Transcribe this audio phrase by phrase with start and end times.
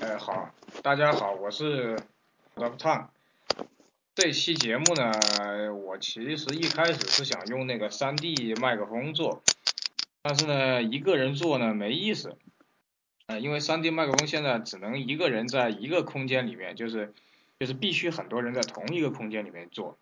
[0.00, 1.96] 哎，好，大家好，我是
[2.54, 3.08] Top Tom。
[4.14, 9.42] 这期节目呢，我其实一开始是想用那个 3D 麦克风做，
[10.22, 12.36] 但是呢，一个人做呢没意思，
[13.26, 17.12] 呃，因为 3D 麦克风现在只能一个人在一个空间里面，就是
[17.58, 19.98] 就是必须很多人在同一个空间里面做。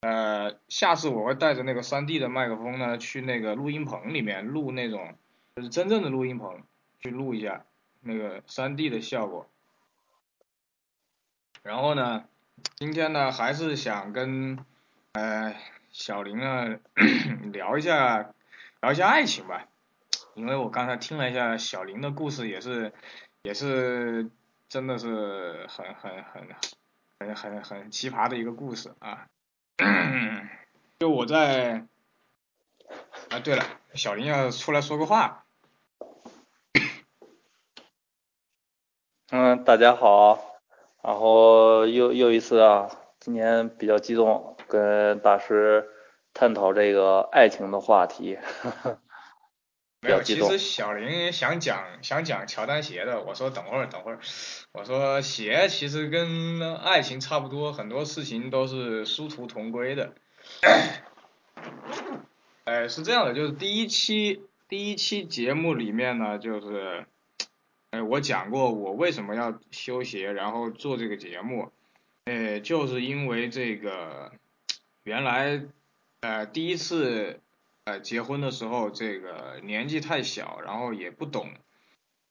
[0.00, 5.14] 呃，下次我会带着那个 3D 的麦克风呢，去那个录音棚里面录那种，
[5.56, 6.62] 就是真正的录音棚
[7.00, 7.66] 去录一下。
[8.06, 9.48] 那个三 D 的效果，
[11.62, 12.24] 然后呢，
[12.76, 14.58] 今天呢还是想跟
[15.12, 15.56] 呃
[15.90, 16.68] 小林啊
[17.50, 18.34] 聊一下
[18.82, 19.66] 聊一下爱情吧，
[20.34, 22.92] 因为我刚才听了一下小林的故事，也是
[23.42, 24.30] 也是
[24.68, 26.46] 真的是很很很
[27.20, 29.26] 很很很奇葩的一个故事啊，
[30.98, 31.86] 就我在
[33.30, 35.43] 啊对了，小林要出来说个话。
[39.36, 40.60] 嗯，大家好，
[41.02, 45.90] 然后又又一次啊，今天比较激动，跟大师
[46.32, 48.38] 探讨这个爱情的话题，
[50.00, 54.20] 没有，其实小林想讲想讲乔丹鞋的，我说等会儿等会儿，
[54.72, 60.12] 我说鞋其实跟爱情差不多，很多事情都是殊途同归的。
[62.62, 67.04] 哎，是这样的，就是第一期第一期节目里面呢，就是。
[67.94, 71.70] 哎，我讲过我为什么要修鞋，然后做这个节目，
[72.24, 74.32] 哎，就是因为这个
[75.04, 75.62] 原来
[76.22, 77.40] 呃第一次
[77.84, 81.50] 呃结婚的时候，这个年纪太小，然后也不懂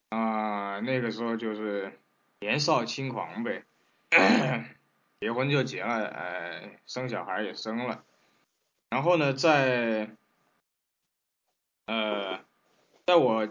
[0.10, 1.98] 啊，那个时候就是
[2.42, 3.64] 年少轻狂呗，
[5.22, 8.04] 结婚就结了，哎，生小孩也生了，
[8.90, 10.10] 然后呢，在
[11.86, 12.42] 呃，
[13.06, 13.48] 在我。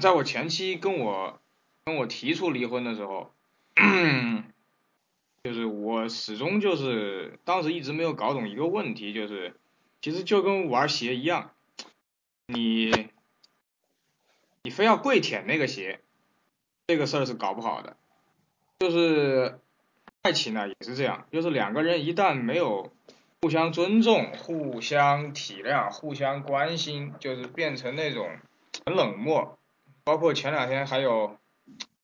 [0.00, 1.40] 在我前妻跟我
[1.84, 3.32] 跟我提出离婚的时候，
[5.44, 9.54] 就是我始终就是当时一直没有搞懂一个问题，就是
[10.00, 11.52] 其实就跟玩鞋一样，
[12.46, 13.08] 你
[14.62, 16.00] 你非要跪舔那个鞋，
[16.88, 17.96] 这个事儿是搞不好的。
[18.80, 19.60] 就是
[20.22, 22.92] 爱情呢也是这样，就是两个人一旦没有
[23.40, 28.28] 互相尊重、互相体谅、互相关心，就是变成那种
[28.84, 29.58] 很冷漠。
[30.06, 31.36] 包括前两天还有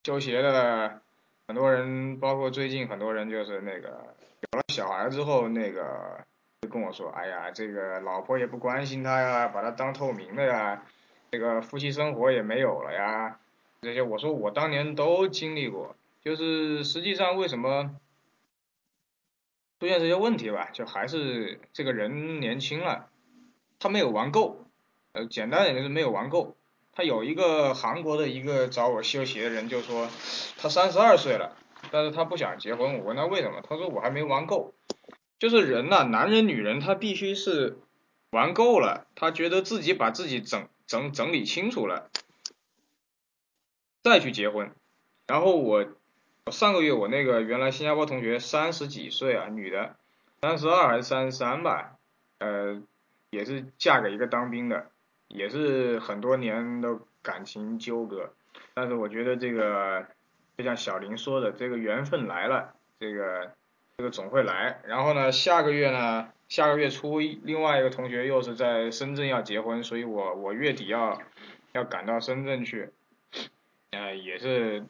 [0.02, 1.00] 修鞋的
[1.46, 6.24] 很多人，包括最近很多人就是那个有了小孩之后，那个
[6.60, 10.82] 就跟我说，哎呀，这个老婆也不关心他呀，把他当透明的呀，
[11.30, 13.38] 这个夫妻生活也没有了呀，
[13.82, 17.94] 这些我说我当年都经历过，就是实际上为什么
[19.78, 23.08] 出现这些问题吧，就还是这个人年轻了，
[23.78, 24.64] 他没有玩够，
[25.12, 26.56] 呃，简单点就是没有玩够。
[26.94, 30.08] 他有一个韩国的一个找我修鞋的人就说，
[30.58, 31.56] 他三十二岁了，
[31.90, 32.98] 但是他不想结婚。
[32.98, 34.74] 我问他为什么，他说我还没玩够。
[35.38, 37.78] 就是人呐，男人女人他必须是
[38.30, 42.10] 玩够了，他觉得自己把自己整整整理清楚了，
[44.04, 44.70] 再去结婚。
[45.26, 45.86] 然后我
[46.52, 49.96] 上个月我那个原来新加坡同学三十几岁啊，女的，
[50.40, 51.96] 三十二还是三十三吧，
[52.38, 52.80] 呃，
[53.30, 54.91] 也是嫁给一个当兵的。
[55.32, 58.32] 也是很多年的感情纠葛，
[58.74, 60.06] 但是我觉得这个
[60.58, 63.52] 就像小林说的，这个缘分来了，这个
[63.96, 64.80] 这个总会来。
[64.86, 71.18] 然后呢，下个月呢，下个月初，另外一个同学又是在深圳要结婚，所以我我月底要
[71.72, 72.90] 要赶到深圳去，
[73.92, 74.84] 呃，也是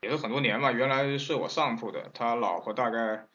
[0.00, 3.26] 也是很多年嘛，原来睡我上铺的，他老婆大概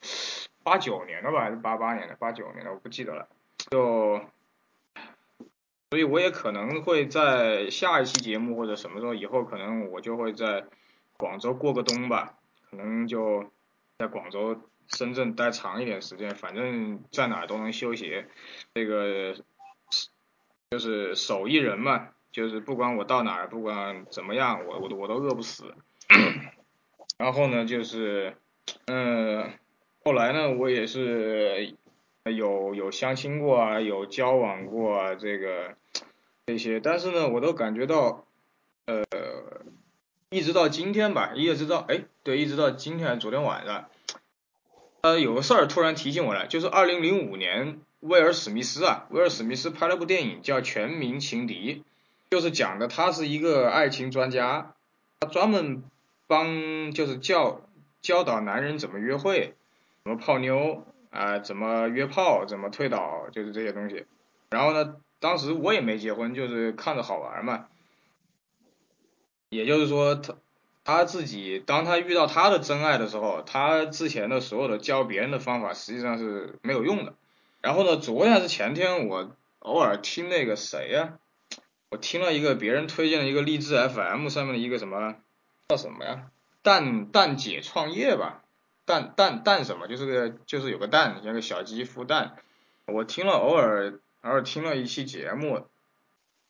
[0.63, 3.28] 八九年的吧，还是八八年的，八九年的我不记得了，
[3.69, 4.22] 就。
[5.93, 10.65] 所以我也可能会在下一期节目或者什么时候以后，可能我就会在
[11.17, 12.33] 广州过个冬吧，
[12.67, 13.45] 可能就
[13.99, 18.27] 在广州、深圳待长一点时间，反正在哪都能修鞋，
[18.73, 19.35] 这个
[20.71, 25.75] 就是手艺人嘛，就是不管我到哪儿，不管怎么样，我我都我都饿不死。
[27.19, 28.35] 然后呢，就是
[28.87, 29.47] 嗯，
[30.03, 31.75] 后来呢，我也是
[32.25, 35.75] 有有相亲过啊，有交往过啊，这个。
[36.45, 38.25] 这些，但是呢，我都感觉到，
[38.85, 39.05] 呃，
[40.29, 43.85] 一直到今天吧，一直到，哎，对，一直到今天，昨天晚上，
[45.03, 51.75] 呃，有个事儿突然提醒我了，就是二零零五年，威尔史密斯啊，威尔史密斯拍了部电影叫《全民情敌》，
[52.29, 54.75] 就是讲的他是一个爱情专家，
[55.22, 55.81] 他专门
[56.28, 57.61] 帮就是教
[58.01, 59.55] 教导男人怎么约会，
[60.03, 64.05] 怎么泡妞啊，怎么约炮，怎么推倒，就是这些东西，
[64.49, 64.97] 然后呢。
[65.23, 67.67] 当时我也没结婚，就是看着好玩嘛。
[69.47, 70.35] 也就是说，他
[70.84, 77.14] 他自己当他遇到他的真爱的时候，他之前的所有的教别人的方法实际上是没有用的。
[77.61, 81.17] 然后呢，昨天还是前天，我偶尔听那个谁呀，
[81.90, 85.16] 我听了一个别人推荐的一个励志 FM 上面的一个什么
[85.70, 86.31] 叫什么呀？
[86.64, 88.43] 蛋蛋姐创业吧，
[88.84, 89.87] 蛋蛋蛋什么？
[89.87, 92.35] 就是个就是有个蛋，像个小鸡孵蛋。
[92.87, 95.67] 我听了偶尔然后听了一期节目，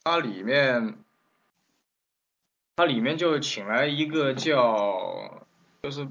[0.05, 0.97] 它里面。
[2.75, 5.45] 它里面就请来一个叫，
[5.83, 6.07] 就是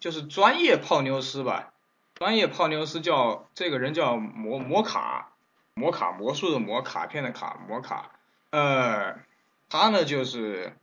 [0.00, 1.74] 就是专业泡妞师吧，
[2.14, 5.32] 专业泡妞师叫这个人叫摩摩卡，
[5.74, 8.12] 摩卡魔术的魔卡片的卡摩卡，
[8.48, 9.18] 呃，
[9.68, 10.74] 他呢就是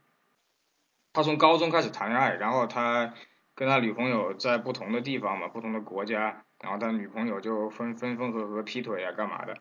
[1.12, 3.12] 他从高中开始谈恋爱，然后他
[3.56, 9.58] 跟他女朋友在不同的地方嘛，不同的国家，然后他女朋友就分分分合合劈腿啊干嘛的，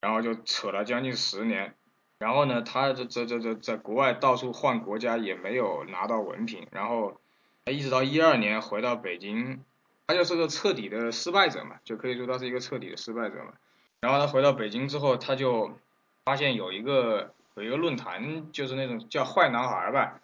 [0.00, 1.74] 然后就扯了将近十年。
[2.18, 7.20] 然后呢，他这这这这在国外到处换国家也没有拿到文凭，然后
[7.64, 9.62] 他一直到一二年回到北京，
[10.06, 13.52] 他就是个彻底的失败者嘛，就可以说他是一个彻底的失败者嘛。
[14.00, 15.78] 然后他回到北京之后，他就
[16.24, 20.20] 发现有一个有一个论坛，就是那种叫坏男孩吧，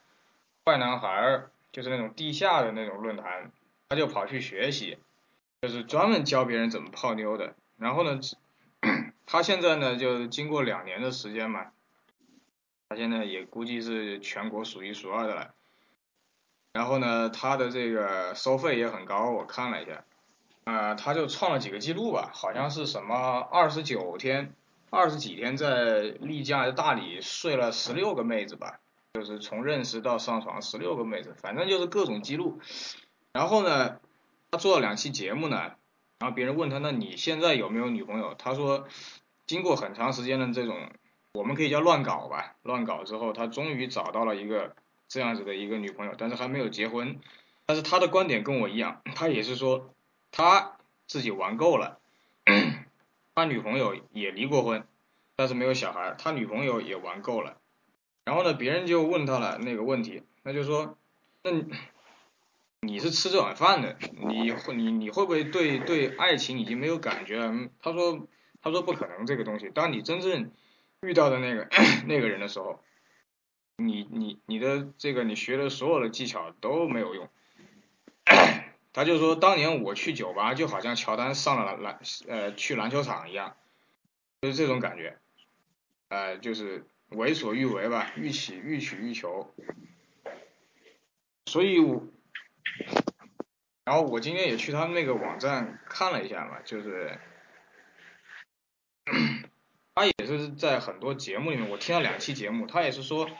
[0.64, 3.52] 坏男孩就是那种地下的那种论坛，
[3.88, 4.98] 他就跑去学习，
[5.62, 7.54] 就是专门教别人怎么泡妞的。
[7.78, 8.18] 然后呢，
[9.34, 11.72] 他现在呢就经过两年的时间嘛。
[12.88, 15.54] 他现在也估计是全国数一数二的了，
[16.72, 20.04] 然后呢，他的这个收费也很高，我看了一下，
[20.62, 24.54] 啊，他就创了几个记录吧，好像是什么二十九天，
[24.90, 28.78] 二十几天在丽江还是大理睡了十六个妹子吧，
[29.14, 32.60] 就是从认识到上床十六个妹子，反正就是各种记录。
[33.32, 33.98] 然后呢，
[34.52, 35.72] 他做了两期节目呢，
[36.20, 38.34] 然后别人问他，那你现在有没有女朋友？
[38.34, 38.86] 他说，
[39.46, 40.90] 经过很长时间的这种。
[41.36, 44.76] 我们可以叫乱搞吧，乱搞之后，他终于找到了一个
[45.08, 47.18] 这样子的一个女朋友，但是还没有结婚。
[47.66, 49.90] 但是他的观点跟我一样，他也是说
[50.30, 50.76] 他
[51.08, 51.98] 自己玩够了，
[53.34, 54.86] 他女朋友也离过婚，
[55.34, 57.56] 但是没有小孩，他女朋友也玩够了。
[58.24, 60.96] 然后呢，别人就问他了那个问题，那就说，
[61.42, 61.50] 那
[62.78, 63.96] 你是吃这碗饭的，
[64.28, 67.52] 你会你你会不会对对爱情已经没有感觉了？
[67.82, 68.28] 他说
[68.64, 70.50] 他说不可能这个东西，当你真正
[71.02, 71.68] 遇到的那个
[72.08, 72.82] 那个人的时候，
[73.76, 77.28] 你你你的这个你学的所有的技巧都没有用。
[78.94, 83.54] 他就说，当年我去酒吧就好像乔丹上了篮呃去篮球场一样，
[84.40, 85.18] 就是这种感觉，
[86.08, 89.52] 呃就是为所欲为吧，欲起欲取欲求。
[91.44, 92.06] 所以我，
[93.84, 97.18] 然后我今天也去他们那个网站看了一下嘛，就是。
[99.94, 103.30] 他也是在很多节目里面，我听了两期节目，他也是说，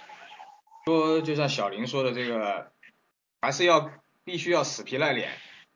[0.85, 2.71] 说就像小林说的这个，
[3.41, 3.91] 还是要
[4.23, 5.33] 必须要死皮赖脸，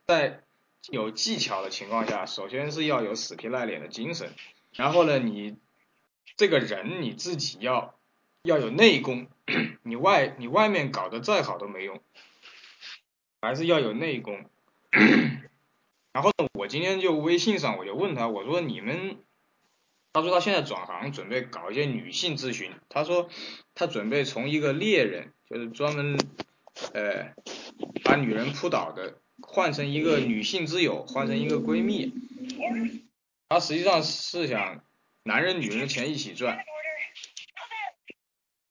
[0.06, 0.44] 在
[0.88, 4.32] 有技巧的情况下，首先是要有死皮赖脸的精神，
[4.72, 5.56] 然后呢，你
[6.36, 7.98] 这个人你自己要
[8.42, 9.26] 要有内功，
[9.82, 12.00] 你外你外面搞得再好都没用，
[13.42, 14.48] 还是要有内功。
[16.14, 19.18] 然后呢，我今天就微信上我就问他，我说你们。
[20.18, 22.72] 他说他现在转行，准备搞一些女性咨询。
[22.88, 23.30] 他说
[23.76, 26.18] 他准备从一个猎人，就是专门
[26.92, 27.32] 呃
[28.02, 32.12] 把女人扑倒的，换成一个女性之友，换成一个闺蜜。
[33.48, 34.82] 他实际上是想
[35.22, 36.58] 男人女人的钱一起赚。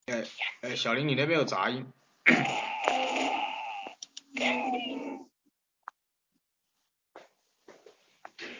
[0.07, 0.25] 哎
[0.61, 1.85] 哎，小林，你那边有杂音。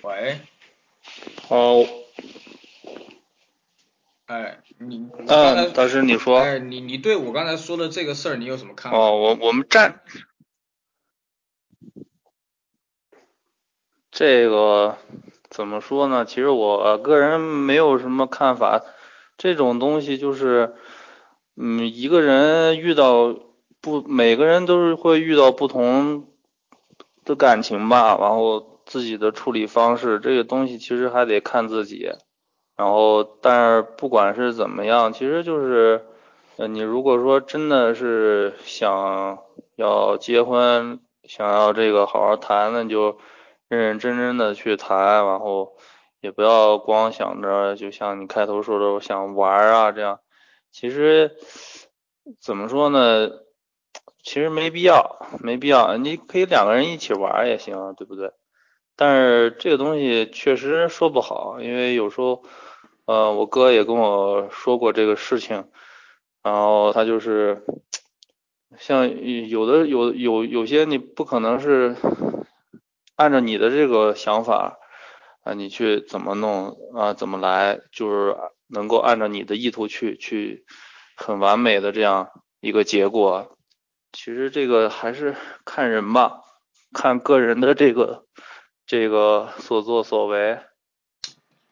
[0.03, 0.39] 喂。
[1.49, 1.85] 哦。
[4.27, 8.97] 哎，你嗯，大师你说，哎，你你对我刚才说的这个事儿，你有什么看法？
[8.97, 10.01] 哦，我我们站，
[14.11, 14.97] 这个
[15.49, 16.25] 怎么说呢？
[16.25, 18.83] 其实我个人没有什么看法，
[19.37, 20.75] 这种东西就是，
[21.55, 23.33] 嗯，一个人遇到
[23.79, 26.27] 不，每个人都是会遇到不同
[27.23, 32.11] 的感情吧，然后自己的处理方式，这个东西其实还得看自己。
[32.77, 36.05] 然后，但是不管是怎么样，其实就是，
[36.57, 39.39] 呃，你如果说真的是想
[39.75, 43.17] 要结婚，想要这个好好谈，那就
[43.67, 45.73] 认认真真的去谈，然后
[46.21, 50.19] 也不要光想着，就像你开头说的，我想玩啊这样，
[50.71, 51.35] 其实
[52.39, 53.31] 怎么说呢？
[54.21, 58.33] 其实没必要，没必要，你可以两个人一起玩也行，对不对？
[58.95, 62.43] 但是这个东西确实说不好，因为有时候。
[63.07, 65.69] 呃，我哥也跟我说过这个事情，
[66.43, 67.63] 然后他就是
[68.77, 69.09] 像
[69.47, 71.95] 有的有有有些你不可能是
[73.15, 74.77] 按照你的这个想法
[75.41, 78.37] 啊，你去怎么弄啊，怎么来，就是
[78.67, 80.65] 能够按照你的意图去去
[81.15, 83.57] 很完美的这样一个结果。
[84.11, 86.41] 其实这个还是看人吧，
[86.91, 88.25] 看个人的这个
[88.85, 90.59] 这个所作所为。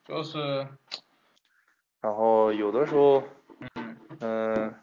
[0.07, 0.67] 就是，
[2.05, 3.23] 然后有的时候，
[4.19, 4.75] 嗯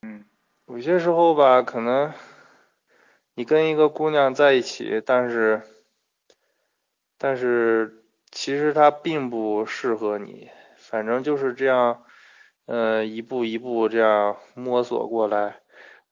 [0.00, 0.24] 嗯。
[0.68, 2.14] 有些时候吧，可能
[3.34, 5.60] 你跟一个姑娘在一起，但是
[7.18, 12.02] 但是其实她并不适合你，反正就是这样，
[12.64, 15.60] 嗯，一步一步这样摸索过来，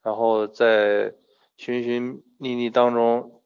[0.03, 1.15] 然后在
[1.57, 3.41] 寻寻觅觅当中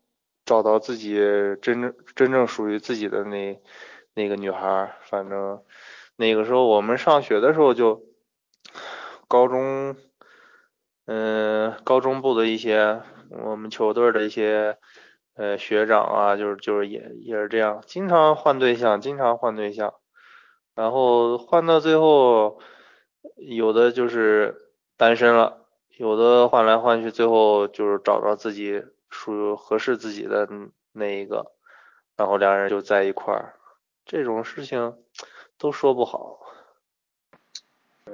[0.45, 1.15] 找到自己
[1.63, 3.61] 真正真正属于自己的那
[4.19, 4.95] 那个女孩。
[5.03, 5.63] 反正
[6.17, 8.03] 那个时候我们上学的时候就
[9.27, 9.97] 高中。
[11.11, 14.77] 嗯，高中部的一些我们球队的一些
[15.37, 19.95] 呃学长啊，就是就是也也是这样，经常换对象，经常换对象，
[20.75, 22.61] 然后换到最后，
[23.37, 24.55] 有的就是
[24.99, 25.65] 单身了，
[25.97, 30.47] 有的换来换去，最后就是找到自己属于合适自己的
[30.93, 31.53] 那一个，
[32.19, 33.55] 然后两人就在一块儿，
[34.09, 34.97] 这种事情
[35.59, 36.41] 都说不好。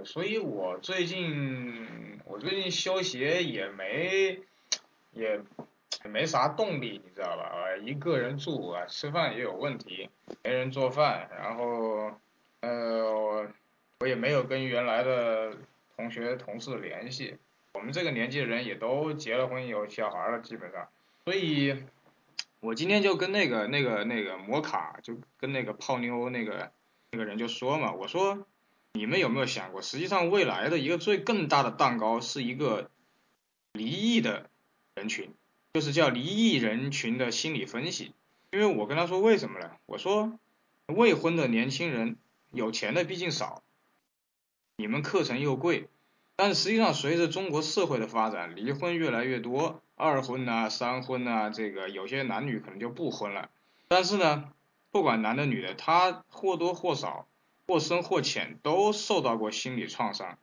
[0.05, 4.41] 所以我最近我最近修鞋也没
[5.13, 5.41] 也
[6.03, 7.45] 也没啥动力，你知道吧？
[7.45, 10.11] 啊，一个人住啊，吃饭也有问题，
[10.43, 12.11] 没人做饭，然后
[12.61, 13.49] 呃
[14.01, 15.57] 我也没有跟原来的
[15.97, 17.37] 同学同事联系，
[17.73, 20.89] 我们这个年纪的人也都结了婚有小孩了，基本上，
[21.25, 21.85] 所以
[22.65, 26.73] 我今天就跟那个那个那个摩卡就跟那个泡妞那个
[27.11, 28.47] 那个人就说嘛，我说。
[28.97, 32.93] 你们有没有想过，实际上未来的一个最更大的蛋糕是一个
[33.73, 34.49] 离异的
[34.95, 35.35] 人群，
[35.73, 38.13] 就是叫离异人群的心理分析。
[38.53, 39.73] 因为我跟他说为什么呢？
[39.87, 40.39] 我说
[40.87, 42.17] 未婚的年轻人
[42.53, 43.65] 有钱的毕竟少，
[44.77, 45.89] 你们课程又贵，
[46.37, 53.51] 但实际上随着中国社会的发展，离婚越来越多，二婚呐、三婚呐，这个有些男女可能就不婚了。
[53.89, 54.53] 但是呢，
[54.91, 57.27] 不管男的女的，他或多或少。
[57.67, 60.37] 或深或浅都受到过心理创伤，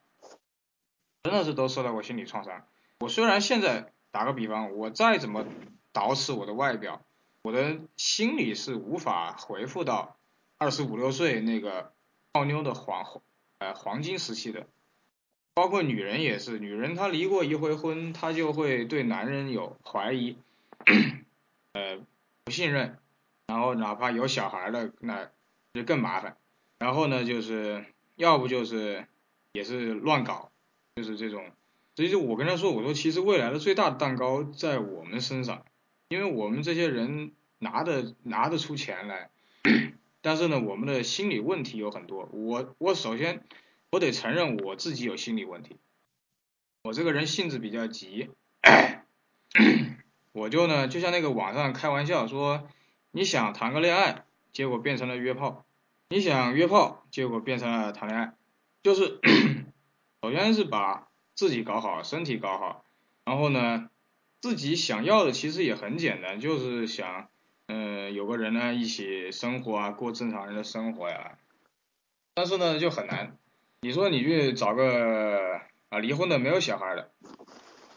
[1.22, 2.66] 真的是都受到过心理创伤。
[2.98, 5.46] 我虽然现在打个比方，我再怎么
[5.92, 7.00] 捯饬我的外表，
[7.42, 10.16] 我的心理是无法回复到
[10.58, 11.92] 二十五六岁那个
[12.32, 13.22] 泡妞的黄
[13.58, 14.66] 呃黄金时期的。
[15.54, 20.36] 包括女人也是，女人她离过一回婚，她就会对男人有怀疑，
[21.74, 21.98] 呃
[22.44, 22.96] 不信任，
[23.46, 25.30] 然后哪怕有小孩的，那
[25.74, 26.36] 就更麻烦。
[26.78, 27.84] 然后呢，就是
[28.16, 29.06] 要不就是
[29.52, 30.50] 也是乱搞，
[30.96, 31.44] 就是这种。
[31.94, 35.64] 所以就我跟他说，我说其实未来的最大的蛋糕在我们身上，
[36.08, 39.28] 因为我们这些人拿的拿得出钱来，
[40.22, 42.28] 但是呢，我们的心理问题有很多。
[42.32, 43.44] 我我首先
[43.92, 45.76] 我得承认我自己有心理问题，
[46.82, 48.30] 我这个人性子比较急，
[50.32, 52.66] 我就呢就像那个网上开玩笑说，
[53.10, 55.66] 你想谈个恋爱，结果变成了约炮。
[56.08, 58.34] 你想约炮，结果变成了谈恋爱，
[58.82, 59.20] 就是
[60.22, 62.86] 首先是把自己搞好，身体搞好，
[63.26, 63.90] 然后呢，
[64.40, 67.28] 自己想要的其实也很简单，就是想，
[67.66, 71.36] 嗯，有个人呢一起生活啊，过正常人的生活呀，
[72.32, 73.36] 但是呢就很难。
[73.84, 77.10] 你说你去找个啊离婚的没有小孩的，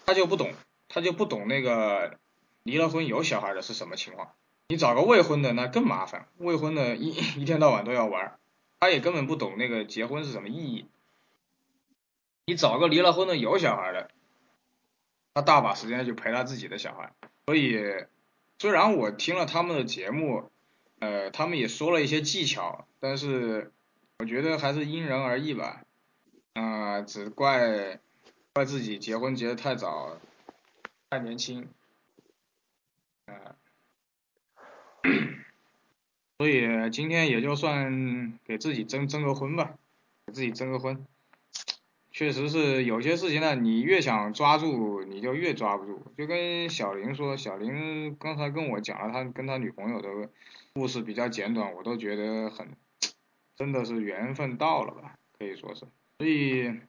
[0.07, 0.51] 他就不懂，
[0.89, 2.17] 他就不懂那个
[2.63, 4.31] 离了婚有小孩的是什么情况。
[4.67, 8.39] 你找个未婚的那更麻烦，未婚的一一天到晚都要玩，
[8.79, 10.87] 他也根本不懂那个结婚是什么意义。
[12.47, 14.09] 你找个离了婚的有小孩的，
[15.35, 17.13] 他大把时间就陪他自己的小孩。
[17.45, 17.79] 所以，
[18.57, 20.49] 虽然我听了他们的节目，
[20.97, 23.71] 呃，他们也说了一些技巧，但是
[24.19, 25.83] 我觉得还是因人而异吧。
[26.53, 27.99] 啊，只怪
[28.53, 30.17] 怪自己结婚结的太早，
[31.09, 31.67] 太年轻，
[33.25, 33.55] 啊。
[36.37, 39.77] 所以今天也就算给自己征征个婚吧，
[40.25, 41.05] 给自己征个婚。
[42.11, 46.01] 确实是有些事情呢，你越想抓住，你就越抓不住。
[46.17, 50.29] 就跟小林说，小林刚才跟我讲了他跟他女朋友的
[50.73, 52.69] 故事，比较简短，我都觉得很，
[53.55, 55.87] 真的是缘分到了吧，可以说是。
[56.17, 56.79] 所以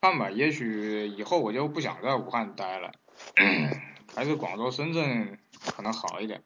[0.00, 2.92] 看吧，也许以后我就不想在武汉待了，
[4.14, 6.42] 还是广州、深圳可能好一点。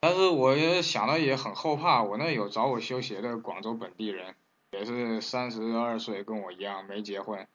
[0.00, 2.02] 但是我也想了，也很后怕。
[2.02, 4.34] 我那有找我修鞋的广州本地人，
[4.70, 7.48] 也是三十二岁，跟我一样没结婚，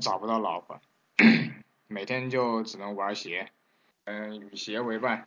[0.00, 0.80] 找不到老婆，
[1.88, 3.50] 每天就只能玩鞋，
[4.04, 5.26] 嗯，与鞋为伴。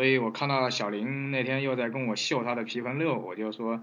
[0.00, 3.82] 所以我看到小林那天又在跟我秀他的皮盆六，我就说，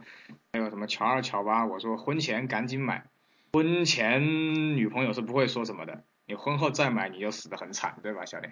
[0.51, 3.05] 还有什么乔二乔八，我说婚前赶紧买，
[3.53, 8.49] 婚前女朋友是不会说什么的，你婚后再买你就死得很惨，对吧，小林？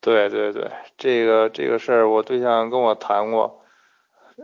[0.00, 3.64] 对对对，这个这个事儿我对象跟我谈过，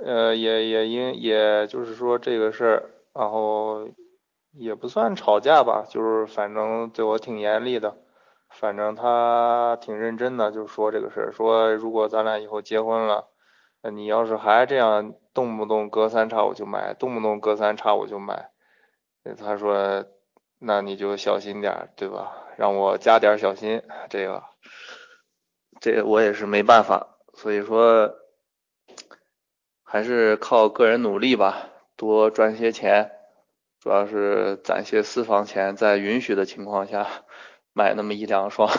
[0.05, 3.89] 呃，也也因也就是说这个事儿，然后
[4.51, 7.97] 也不算吵架吧，就是反正对我挺严厉的。
[8.49, 13.29] 反正他挺认真的，就说这个事儿，说如果咱俩以后结婚了，
[13.93, 18.51] 你要是还这样动不动隔三差五就买，动不动隔三差五就买，
[19.37, 20.07] 他说
[20.59, 22.33] 那你就小心点，对吧？
[22.57, 24.43] 让我加点小心，这个，
[25.81, 28.15] 这我也是没办法，所以说
[29.85, 33.13] 还是靠个人努力吧，多赚些钱，
[33.81, 37.07] 主要是攒些私房钱，在允许的情况下。
[37.77, 38.71] 买那么一两双，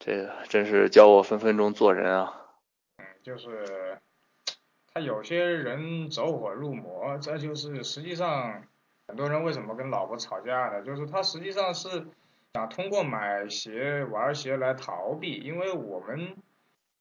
[0.00, 2.42] 这个真是教我分分钟做人啊。
[2.98, 4.00] 嗯，就是
[4.92, 8.64] 他有些人走火入魔，这就是实际上
[9.06, 12.08] 很多人为什么跟老婆吵架呢，就是他实际上是
[12.54, 16.36] 想通过买鞋玩鞋来逃避，因为我们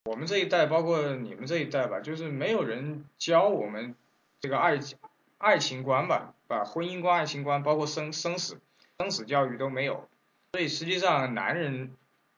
[0.03, 3.95] 我们这一代，包括你们这一代吧，就是没有人教我们
[4.39, 4.99] 这个爱情
[5.39, 8.59] 爱情观吧，把婚姻观、爱情观，包括生生死
[8.99, 10.07] 生死教育都没有。
[10.55, 11.91] 所以实际上，男人，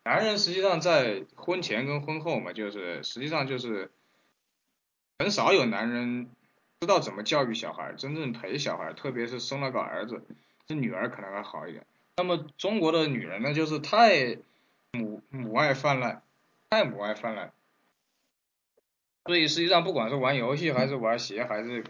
[0.04, 3.92] 男人实际上在婚前跟婚后嘛，就是实际上就是
[5.20, 6.28] 很少有男人
[6.80, 10.24] 知道怎么教育小孩，真正陪小孩，特别是生了个儿子，
[10.66, 11.86] 这女儿可能还好一点。
[12.16, 14.40] 那么中国的女人呢，就是太
[14.94, 16.24] 母母爱泛滥，
[16.72, 17.54] 太母爱泛滥。
[19.28, 21.84] 所以实际上，不管是玩游戏，还是玩鞋，还是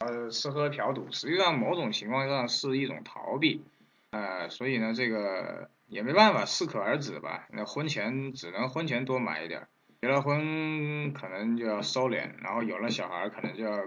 [0.00, 3.62] 呃吃喝嫖赌，实际上某种情况下是一种逃避。
[4.10, 7.46] 呃，所以呢，这个也没办法，适可而止吧。
[7.50, 9.68] 那婚前只能婚前多买一点，
[10.00, 13.84] 结了婚可能就要收敛，然后有了小孩可能就要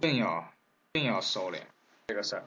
[0.00, 0.52] 更要
[0.92, 1.58] 更要收敛
[2.06, 2.44] 这个事儿。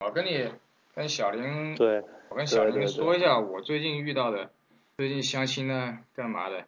[0.00, 0.50] 我跟你
[0.94, 4.50] 跟小林，对，我跟小林说一下我最近遇到的，
[4.96, 6.66] 最近相亲呢干嘛的？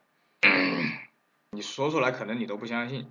[1.52, 3.10] 你说出来可能你都不相信，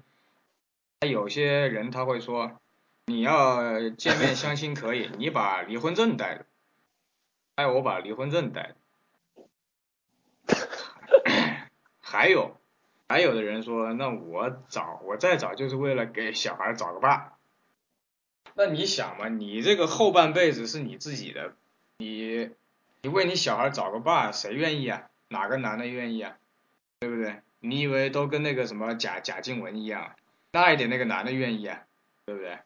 [0.99, 2.59] 他有些人他会说。
[3.05, 6.45] 你要见面相亲可以， 你把离婚证带着，
[7.55, 8.73] 哎我把离婚证带
[10.47, 10.55] 着，
[11.99, 12.57] 还有
[13.09, 17.37] 还有的人说，那我找我再找就是为了给小孩找个爸，
[18.55, 21.53] 那你想嘛，你这个后半辈子是你自己的，
[21.97, 22.51] 你
[23.01, 25.09] 你为你小孩找个爸，谁愿意啊？
[25.27, 26.37] 哪个男的愿意啊？
[26.99, 27.41] 对不对？
[27.59, 30.15] 你以为都跟那个什么贾贾静雯一样，
[30.51, 31.83] 大一点那个男的愿意啊？
[32.25, 32.59] 对不对？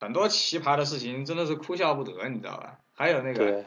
[0.00, 2.78] 很多奇葩的事情真的是哭笑不得，你知道吧？
[2.94, 3.64] 还有那个，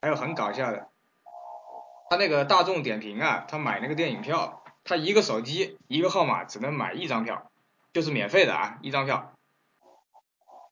[0.00, 0.88] 还有很搞笑的，
[2.08, 7.50] 他那个大众点评啊，他买那个电影票，他一个手机一个号码只能买一张票，
[7.92, 9.32] 就是免费的啊，一张票。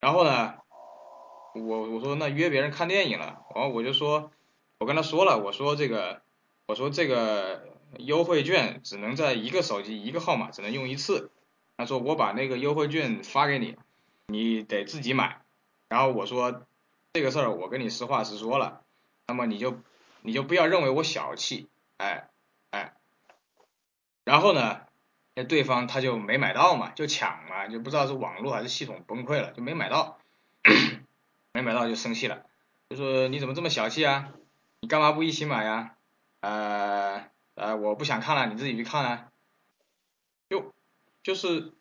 [0.01, 0.55] 然后呢，
[1.55, 4.31] 我我说那约别人看电影了，然后我就说，
[4.79, 6.23] 我跟他说了，我说这个，
[6.67, 11.31] 我说这个优惠券只能在一个手机一个号码只能用一次，
[11.77, 13.77] 他说我把那个优惠券发给你。
[14.27, 15.43] 你得自己买，
[15.89, 16.67] 然后我说
[17.13, 18.83] 这个事儿我跟你实话实说了，
[19.27, 19.79] 那么你就
[20.23, 22.29] 你就不要认为我小气，哎
[22.71, 22.95] 哎，
[24.25, 24.81] 然后呢，
[25.35, 30.19] 那对方他就没买到嘛，就抢嘛，就不知道是网络还是系统崩溃了，就没买到，
[31.53, 32.47] 没买到就生气了，
[32.89, 34.33] 就说你怎么这么小气啊？
[34.81, 35.97] 你干嘛不一起买呀？
[36.41, 39.29] 呃呃，我不想看了，你自己去看啊，
[40.49, 40.73] 就
[41.23, 41.73] 就是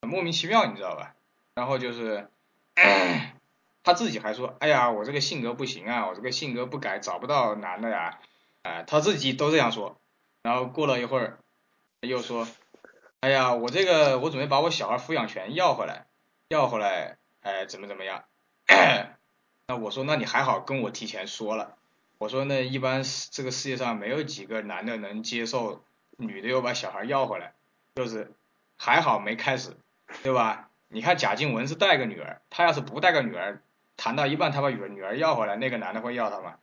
[0.00, 1.14] 很莫名其妙，你知道吧？
[1.54, 2.28] 然后就是，
[3.84, 8.18] 他自己还说，哎呀，我这个性格不行啊，我这个性格不改找不到男的呀，
[8.62, 9.96] 啊，他自己都这样说。
[10.42, 11.38] 然后过了一会儿，
[12.00, 12.48] 又说，
[13.20, 16.06] 哎呀，我这个我准备把我小孩抚养权要回来，
[16.48, 18.24] 要回来，哎，怎么怎么样？
[19.66, 21.76] 那我说，那你还好跟我提前说了。
[22.18, 25.84] 我说，那一般这个世界上没有几个男的能接受
[26.16, 27.52] 女的又把小孩要回来，
[27.94, 28.32] 就是
[28.76, 29.76] 还好没开始，
[30.22, 30.68] 对吧？
[30.92, 33.62] 你看贾静雯是带个女儿，他要是不带个女儿，
[33.96, 36.56] 谈到一半他把女儿女儿要回来，那个男的会要她吗？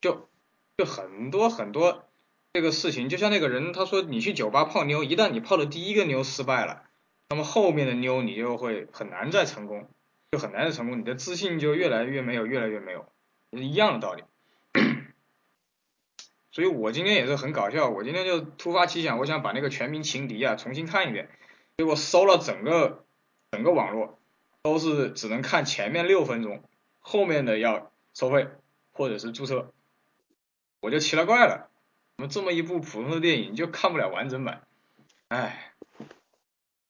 [0.00, 0.28] 就
[0.76, 2.08] 就很多很多
[2.52, 6.82] 这个事情，就像那个人他说你去酒吧泡妞，一旦你泡的第一个妞失败了，
[7.30, 9.88] 那么后面的妞你就会很难再成功，
[10.30, 13.06] 就很难再成功，你的自信就越来越没有，越来越没有，
[13.52, 14.24] 一样的道理。
[16.52, 21.30] 所以我今天也是很搞笑，我今天就突发奇想，我想把那个《全民情敌》啊重新看一遍，
[21.78, 23.06] 结果搜了整个
[23.50, 24.18] 整个网络
[24.62, 26.62] 都是只能看前面六分钟，
[27.00, 28.48] 后面的要收费
[28.92, 29.72] 或者是注册，
[30.80, 31.70] 我就奇了怪了，
[32.18, 34.62] 怎么这么一部普通的电影就看不了完整版？
[35.28, 35.72] 哎，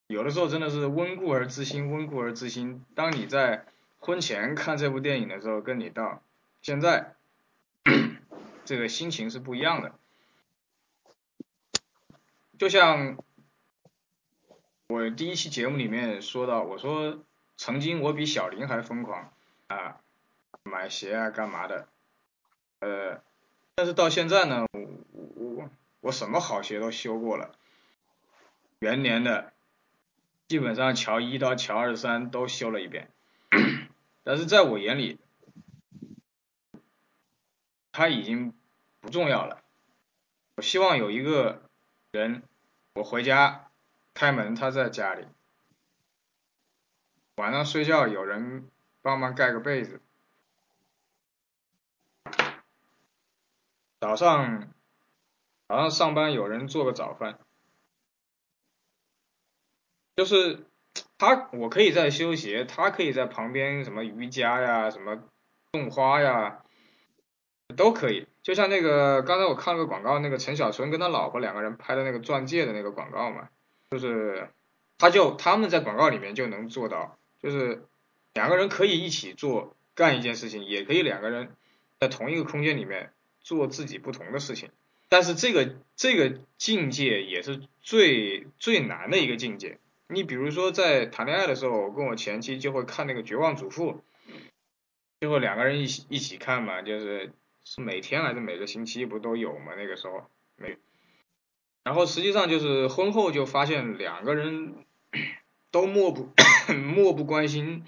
[0.07, 2.83] 有的时候真的是温故而知新，温故而知新。
[2.95, 3.65] 当你在
[3.99, 6.21] 婚前看这部电影的时候，跟你到
[6.61, 7.15] 现在。
[8.65, 9.93] 这个心情是不一样的，
[12.57, 13.17] 就像
[14.87, 17.23] 我第一期节目里面说到，我说
[17.57, 19.33] 曾经我比小林还疯狂
[19.67, 19.99] 啊，
[20.63, 21.89] 买鞋啊干嘛的，
[22.79, 23.21] 呃，
[23.75, 24.87] 但是到现在呢，我
[25.35, 27.53] 我我什么好鞋都修过了，
[28.79, 29.51] 元年的，
[30.47, 33.09] 基本上乔一到乔二三都修了一遍，
[34.23, 35.19] 但是在我眼里。
[37.93, 38.53] 他已经
[38.99, 39.63] 不重要了。
[40.55, 41.61] 我希望有一个
[42.11, 42.43] 人，
[42.95, 43.69] 我回家
[44.13, 45.27] 开门，他在家里，
[47.35, 48.69] 晚上睡觉有人
[49.01, 50.01] 帮忙盖个被子，
[53.99, 54.73] 早上
[55.67, 57.39] 早上上班有人做个早饭，
[60.15, 60.65] 就是
[61.19, 65.23] 他，我可以在修鞋，他可以在旁边什么瑜伽呀，什么
[65.71, 66.59] 种花呀。
[67.75, 73.49] 都可以，就像那个刚才我看了个广告，那个陈小春跟他老婆两个人拍的那个钻戒的那个广告嘛，
[73.91, 74.49] 就是
[74.97, 77.83] 他就他们在广告里面就能做到，就是
[78.33, 81.55] 两个人可以一起做干一件事情，也可以两个人
[81.99, 84.69] 在同一个空间里面做自己不同的事情，
[85.09, 89.77] 但是这个这个境界也是最最难的一个境界。
[90.07, 93.91] 你比如说在谈恋爱的时候，我跟我前妻就会看那个《绝望主妇》，
[95.19, 97.31] 最后两个人一起一起看嘛，就是。
[97.65, 99.73] 是每天还是每个星期不都有吗？
[99.77, 100.25] 那个时候
[100.57, 100.77] 没，
[101.83, 104.85] 然后实际上就是婚后就发现两个人
[105.71, 106.29] 都漠不
[106.73, 107.85] 漠不关心，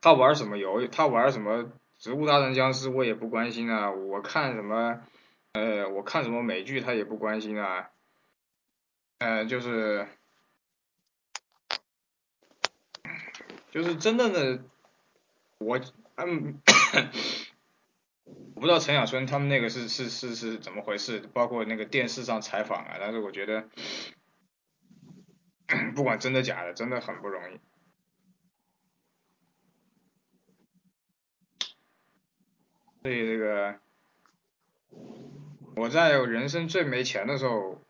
[0.00, 5.00] 他玩什么游，他玩什么植物大战僵尸我也不关心啊，我看什么
[5.52, 7.90] 呃我看什么美剧他也不关心啊，
[9.18, 10.06] 呃就是
[13.70, 14.64] 就是真正的
[15.58, 15.80] 我
[16.16, 16.60] 嗯。
[18.26, 23.68] 我不知道陈小春他们那个是是是是怎么回事，包括那个电视上采访啊，但是我觉得
[25.94, 27.60] 不管真的假的，真的很不容易。
[33.02, 33.78] 所以这个
[35.76, 37.80] 我在人生最没钱的时候，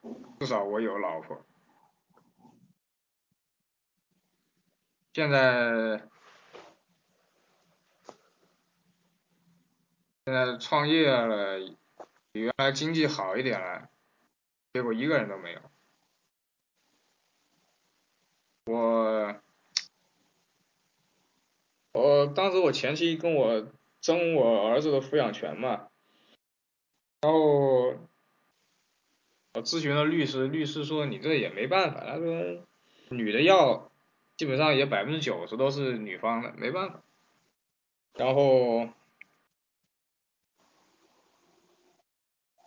[0.40, 1.46] 至少我有老婆。
[5.14, 6.08] 现在。
[10.26, 11.60] 现在创业了，
[12.32, 13.88] 比原来经济好一点了，
[14.72, 15.60] 结果一个人都没有。
[18.64, 19.36] 我，
[21.92, 23.68] 我当时我前妻跟我
[24.00, 25.86] 争我儿子的抚养权嘛，
[27.20, 27.94] 然后
[29.52, 32.64] 我咨询了律师，律师说你这也没办法，他说
[33.10, 33.92] 女的要，
[34.36, 37.00] 基本上也百分之九十都是女方的，没办法。
[38.14, 38.88] 然后。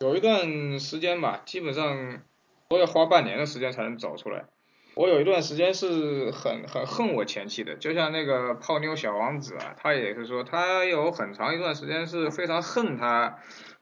[0.00, 2.22] 有一段时间吧，基本上
[2.70, 4.46] 都要花半年的时间才能走出来。
[4.94, 13.40] 我有一段时间是很很恨我前妻的，就像那个泡妞小王子啊，他也是说他有很长一段时间是非常恨他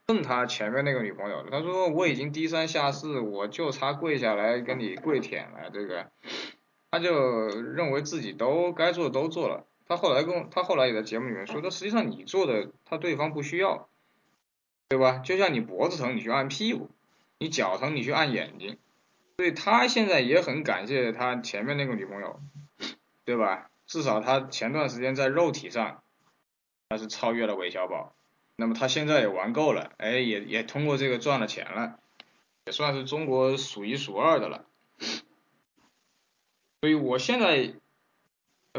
[0.08, 1.50] 恨他前面那个女朋友的。
[1.52, 6.10] 他说我已经低三下四，我就差跪下来跟你跪舔了，这个
[6.90, 9.66] 他就认为自己都该做的都做了。
[9.86, 13.88] 他后来跟他后来也在节目里面说，他实际上你做的他对方不需要。
[14.88, 15.18] 对吧？
[15.18, 16.88] 就像你脖子疼，你去按屁股；
[17.38, 18.78] 你脚疼，你去按眼睛。
[19.36, 22.40] 所以他现在也很感谢他前面那个女朋友，
[23.24, 23.70] 对吧？
[23.86, 26.02] 至少他前段时间在肉体上，
[26.88, 28.14] 他是超越了韦小宝。
[28.56, 32.00] 那么他现在也玩够了，哎，也也通过这个赚了钱了，
[32.66, 34.64] 也算是中国数一数二的了。
[36.80, 37.74] 所以我现在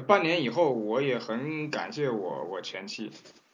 [0.08, 3.12] 半年以后，我也很感谢我我前妻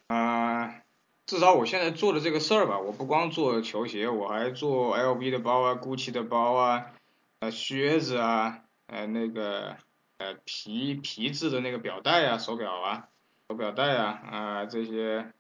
[0.08, 0.82] 啊。
[1.26, 6.92] 至少我现在做的这个事儿吧，我不光做球鞋，我还做 LV 的包啊，GUCCI 的包啊，
[7.40, 9.78] 呃靴子啊，呃那个
[10.20, 13.10] 呃皮皮质的那个表带啊，手表啊，
[13.50, 15.34] 手表带啊，啊这些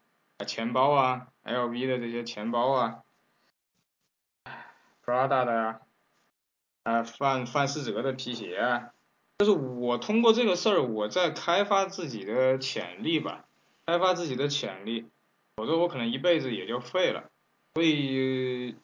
[0.47, 3.01] 钱包啊，LV 的这些钱包啊
[5.05, 5.81] ，Prada 的啊，
[6.81, 8.89] 啊范范思哲的皮鞋啊，
[9.37, 13.45] 就是我通过这个事儿，我在开发自己的潜力吧，
[13.85, 15.05] 开发自己的潜力。
[15.55, 17.29] 否则我可能一辈子也就废了，
[17.73, 18.75] 所以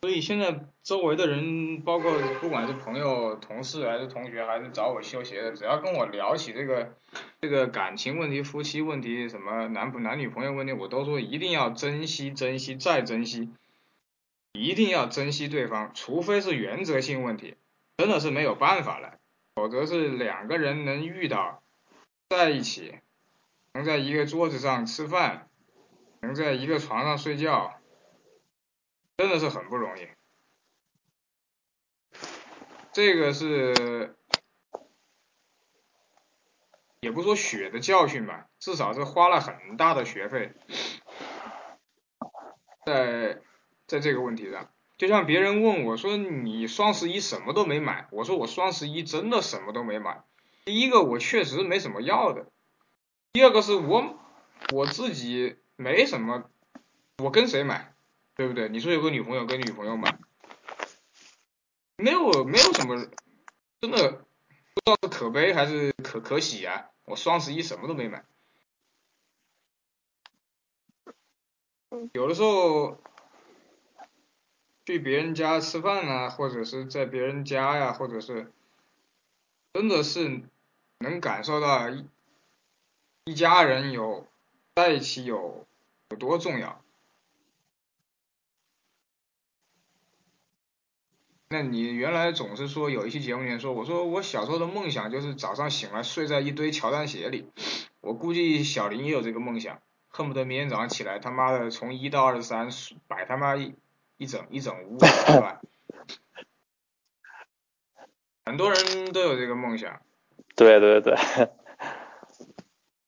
[0.00, 6.94] 所以现在周围的人，包括不管是朋友、同事还是同学，还是找我修鞋的，只要跟我聊起这个
[7.40, 13.50] 这个感情问题、夫妻问题、什么男朋男女朋友问题，我都说一定要珍惜、珍惜再珍惜，
[14.52, 17.56] 一定要珍惜对方，除非是原则性问题，
[17.96, 19.14] 真的是没有办法了，
[19.56, 21.62] 否则是两个人能遇到
[22.28, 22.94] 在一起，
[23.72, 25.47] 能在一个桌子上吃饭，
[26.20, 27.74] 能在一个床上睡觉。
[29.16, 30.06] 真的是很不容易，
[32.92, 34.16] 这个是
[37.00, 40.54] 也不说血的教训吧，至少是花了很大的学费，
[42.86, 43.40] 在
[43.88, 50.22] 在这个问题上，就像别人问我说你双十一什么都没买，我说我双十一真的什么都没买。
[50.64, 52.46] 第一个我确实没什么要的，
[53.32, 54.16] 第二个是我
[54.72, 56.50] 我自己没什么，
[57.18, 57.94] 我跟谁买？
[58.34, 58.68] 对不对？
[58.68, 60.18] 你说有个女朋友跟女朋友买，
[61.96, 63.08] 没有没有什么，
[63.80, 64.10] 真的
[64.74, 66.90] 不知道是可悲还是可可喜啊！
[67.04, 68.24] 我双十一什么都没买，
[72.12, 73.00] 有的时候
[74.84, 78.52] 去别人家吃饭啊，或者是在别人家呀，或者是
[79.72, 80.42] 真的是
[80.98, 82.04] 能感受到一
[83.24, 84.26] 一家人有
[84.74, 85.67] 在一起有
[86.10, 86.82] 有多重要。
[91.50, 97.50] 那你原来总是说有一期节目里面说，我说我小时候的梦想就是早上醒来睡在一堆乔丹鞋里，
[98.00, 102.68] 我估计小林也有这个梦想，恨不得明天早上起来他妈的从一到二十三
[103.06, 103.74] 摆他妈一
[104.18, 105.62] 一整一整屋，是吧？
[108.44, 110.02] 很多人都有这个梦想。
[110.54, 111.16] 对对对。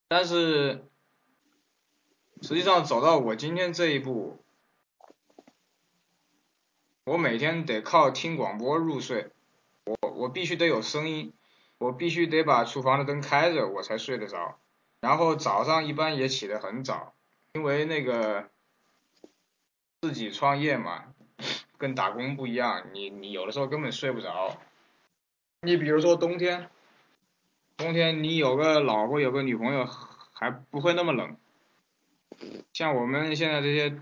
[0.08, 0.86] 但是
[2.42, 4.38] 实际上走到我今天这一步。
[7.04, 9.30] 我每天得靠听广播入睡，
[9.84, 11.32] 我我必须得有声音，
[11.78, 14.58] 我必须得把厨房的灯开着，我才睡得着。
[15.00, 17.14] 然后早上一般也起得很早，
[17.54, 18.48] 因为那个
[20.00, 21.06] 自己创业嘛，
[21.78, 24.56] 跟打工不一样，你你有的时候根本睡不着。
[25.62, 26.70] 你比如说冬天，
[27.76, 29.88] 冬天你有个老婆有个女朋友
[30.32, 31.36] 还不会那么冷，
[32.72, 34.00] 像我们现在这些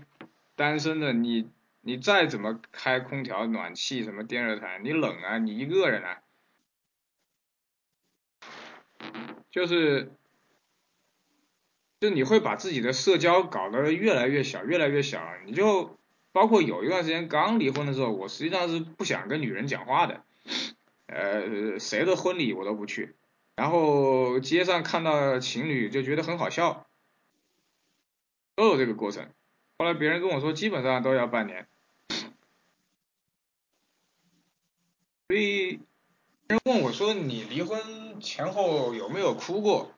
[0.55, 1.49] 单身的你。
[1.81, 5.37] 你再怎么开空调、暖气、什么电热毯，你冷啊！
[5.37, 6.21] 你一个人啊，
[9.49, 10.11] 就是，
[12.01, 15.23] 就你会把自己的社交搞得越来越小，越来越小。
[15.45, 15.97] 你就
[16.33, 20.21] 包括有一段时间刚离婚的时候，我实际上是不想跟女人讲话的，
[21.07, 23.15] 呃，谁的婚礼我都不去，
[23.55, 26.88] 然后街上看到情侣就觉得很好笑，
[28.59, 29.25] 都有这个过程。
[29.77, 31.65] 后来别人跟我说，基本上都要半年。
[35.29, 35.79] 所以，
[36.49, 39.91] 人问我说：“你离婚前后有没有哭过？”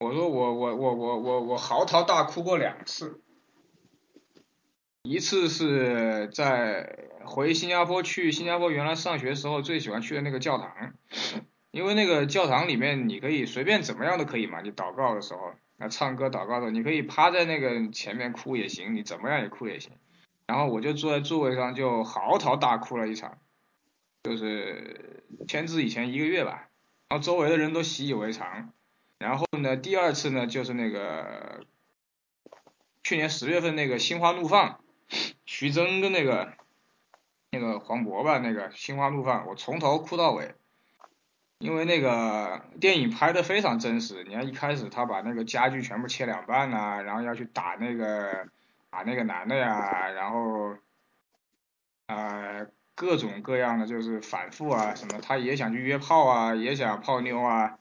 [0.00, 3.20] 我说：“我我我我我我嚎啕大哭过两次，
[5.04, 10.94] 一次是在回新加坡去新加坡原来上学时候最喜欢去的那个教堂，
[11.70, 19.92] 因为那个教堂里面你可以随便怎么样都可以嘛，你祷告的时候。”那唱歌祷告的，你可以趴在那个前面哭也行，你怎么样也哭也行。
[20.46, 23.38] 然后我就坐在座位上就嚎啕大哭了一场，
[24.22, 26.68] 就是签字以前一个月吧。
[27.08, 28.72] 然后周围的人都习以为常。
[29.18, 31.64] 然后呢，第二次呢就是那个
[33.02, 34.80] 去年十月份那个心花怒放，
[35.44, 36.54] 徐峥跟那个
[37.50, 40.54] 那个黄渤吧，那个心花怒放，我从头哭到尾。
[41.58, 48.46] 因为那个电影拍的非常真实，你看一开始他把那个家具全部切两半呐，然后要去打那个
[48.90, 50.76] 打那个男的呀，然后
[52.08, 57.78] 呃各种各样的就是反复啊什么，他也想去约炮啊，也想泡妞啊，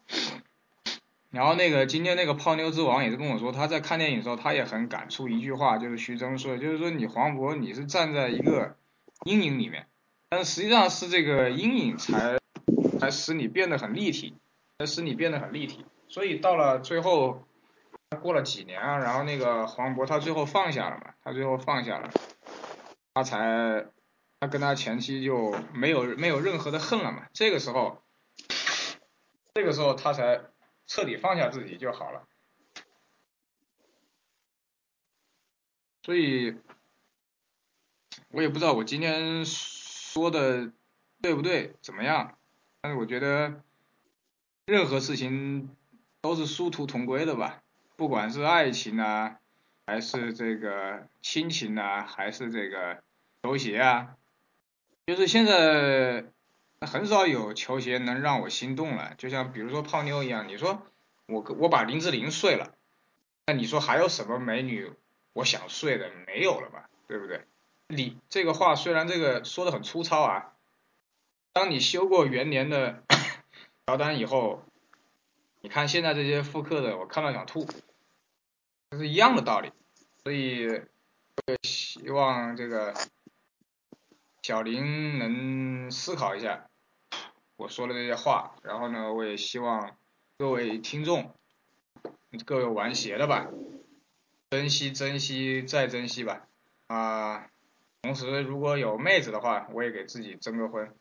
[1.32, 8.78] 然后那个今天那个泡妞之王也是跟我说，他在看电影的时候他也很感触一句话，就是徐峥说，就是说你黄渤你是站在一个
[9.26, 9.86] 阴影里面，
[10.30, 12.38] 但实际上是这个阴影才。
[13.06, 14.36] 来使你变得很立体，
[14.80, 15.86] 来使你变得很立体。
[16.08, 17.46] 所以到了最后，
[18.20, 22.10] 过了几年啊，然后那个黄渤他最后放下了嘛，他最后放下了，
[23.14, 23.86] 他才
[24.40, 27.28] 他跟他前妻就没有没有任何的恨了嘛。
[27.32, 28.02] 这个时候，
[29.54, 30.42] 这个时候他才
[30.88, 32.28] 彻底放下自己就好了。
[36.02, 36.58] 所以，
[38.30, 40.72] 我也不知道我今天说的
[41.22, 42.36] 对不对，怎么样。
[42.86, 43.64] 但是我觉得，
[44.68, 45.76] 任何事情
[46.22, 47.64] 都是殊途同归的吧，
[47.96, 49.40] 不管是爱情啊，
[49.88, 53.02] 还是这个亲情啊，还是这个
[53.42, 54.16] 球鞋啊，
[55.08, 56.26] 就是现在
[56.80, 59.16] 很少有球鞋能让我心动了。
[59.18, 60.84] 就像比如说泡妞一样，你说
[61.26, 62.76] 我我把林志玲睡了，
[63.48, 64.94] 那你说还有什么美女
[65.34, 66.88] 我想睡的没有了吧？
[67.08, 67.46] 对不对？
[67.88, 70.54] 你这个话虽然这个说的很粗糙啊，
[71.56, 73.02] 当你修过元年的
[73.88, 74.62] 乔丹以后，
[75.62, 77.66] 你看现在这些复刻的，我看到想吐，
[78.90, 79.72] 这是一样的道理。
[80.22, 80.82] 所以
[81.64, 82.94] 希望这个
[84.42, 86.68] 小林能思考一下
[87.56, 89.96] 我说的这些话，然后呢，我也希望
[90.38, 91.34] 各位听众，
[92.46, 93.48] 各位玩鞋的吧，
[94.50, 96.50] 珍惜珍惜再珍惜吧
[96.88, 97.50] 啊。
[98.02, 100.94] 同时，如果有妹子的话，我也给自己征个婚。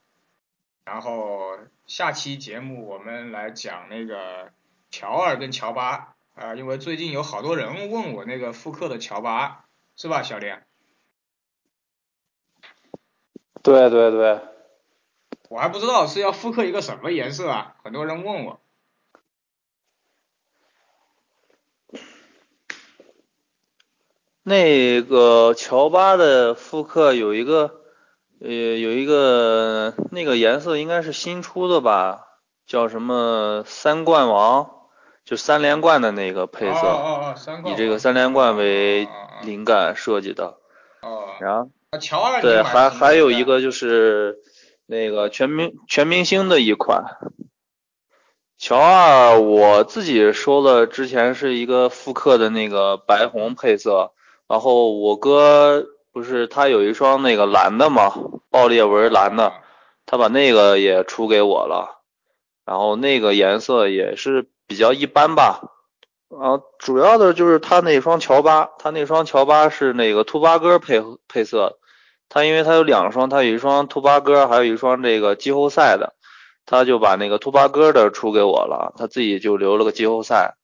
[0.85, 4.53] 然后下期节目我们来讲那个
[4.91, 9.65] 乔二跟乔巴啊，因为最近有好多人问我那个复刻的乔巴，
[9.97, 10.57] 是吧，小林？
[13.63, 14.41] 对对对。
[15.49, 18.61] 我还不知道是要复刻一个什么颜色啊，很多人问我。
[24.43, 27.84] 那个乔巴的复刻有一个，
[28.41, 32.27] 呃，有一个那个颜色应该是新出的吧，
[32.67, 34.71] 叫什么三冠王，
[35.25, 39.09] 就三连冠的那个配色，哦哦哦，以这个三连冠为
[39.43, 40.59] 灵感设计的。
[41.03, 41.27] 哦。
[41.41, 41.71] 然后。
[42.01, 42.43] 乔二。
[42.43, 44.39] 对，还还有一个就是
[44.85, 47.05] 那个全明全明星的一款。
[48.59, 54.11] 乔二我自己收了，之前是一个复刻的那个白红配色。
[54.49, 58.15] 然后我哥不是他有一双那个蓝的嘛，
[58.49, 59.53] 爆裂纹蓝的，
[60.07, 62.03] 他把那个也出给我了，
[62.65, 65.73] 然后那个颜色也是比较一般吧，
[66.31, 71.81] 啊，主要的就是他那双乔巴，他那双乔巴是那个兔八哥配配色，
[72.29, 76.15] 他因为他有两双，他有一双兔八哥，还有一双这个季后赛的，
[76.65, 80.55] 他就把那个兔八哥的出给我了，他自己就留了个季后赛。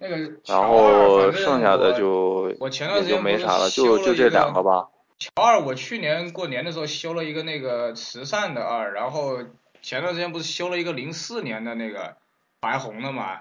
[0.00, 4.88] 那个，然后剩下的就我前段时间没啥了，就就这两个吧。
[5.18, 9.38] 乔二，我去年过年的时候修了一个那个慈善的二，然后
[9.82, 12.16] 前段时间不是修了一个零四年的那个
[12.60, 13.40] 白红的嘛，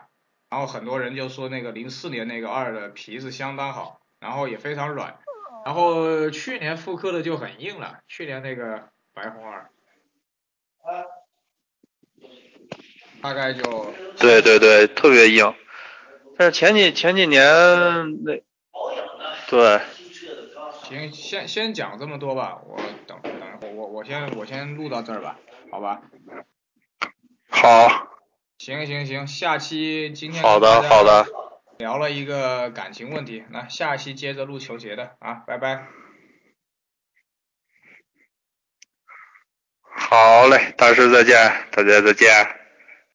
[0.49, 5.19] 然后很多人就说那个零四年那个二的皮子相当好，然后也非常软，
[5.63, 9.69] 然后去年复刻的就很硬了，去年那个白红二，
[13.21, 15.53] 大概就对对对，特别硬。
[16.37, 17.43] 但是前几前几年
[18.23, 18.41] 那，
[19.49, 19.81] 对，
[20.83, 25.39] 行，先先讲这么多吧，我等等我我先我先录到这儿吧，
[25.71, 26.01] 好吧？
[27.49, 28.13] 好。
[28.59, 31.27] 行行行，下期今天好的好的
[31.77, 35.87] 聊了一个感情问题，那下期接着录球鞋的啊，拜拜。
[39.83, 41.35] 好嘞，大师再见，
[41.71, 42.66] 大家再见。